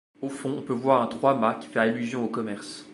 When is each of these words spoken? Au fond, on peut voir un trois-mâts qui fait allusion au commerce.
Au 0.23 0.29
fond, 0.29 0.55
on 0.57 0.63
peut 0.63 0.73
voir 0.73 1.03
un 1.03 1.05
trois-mâts 1.05 1.59
qui 1.61 1.67
fait 1.67 1.77
allusion 1.77 2.25
au 2.25 2.27
commerce. 2.27 2.87